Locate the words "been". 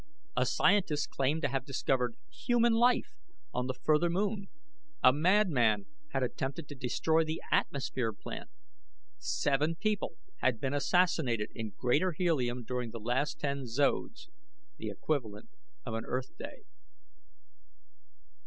10.59-10.73